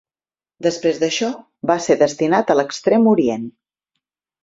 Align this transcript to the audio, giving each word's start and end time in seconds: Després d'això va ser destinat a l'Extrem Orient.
Després 0.67 1.01
d'això 1.03 1.29
va 1.73 1.77
ser 1.89 1.99
destinat 2.01 2.49
a 2.49 2.59
l'Extrem 2.61 3.11
Orient. 3.17 3.49